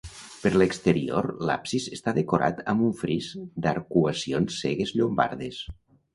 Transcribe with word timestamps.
Per 0.43 0.51
l'exterior 0.59 1.27
l'absis 1.49 1.85
està 1.97 2.13
decorat 2.15 2.63
amb 2.73 2.87
un 2.89 2.97
fris 3.03 3.29
d'arcuacions 3.67 4.59
cegues 4.65 4.97
llombardes. 5.01 5.63